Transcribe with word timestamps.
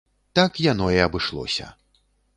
Так 0.39 0.51
яно 0.71 0.87
і 0.95 0.97
абышлося. 1.05 1.71